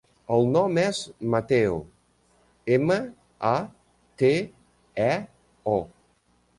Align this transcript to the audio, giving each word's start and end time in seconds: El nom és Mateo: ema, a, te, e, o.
El 0.35 0.47
nom 0.53 0.79
és 0.83 1.01
Mateo: 1.33 1.75
ema, 2.79 2.99
a, 3.53 3.55
te, 4.23 4.35
e, 5.09 5.11
o. 5.77 5.81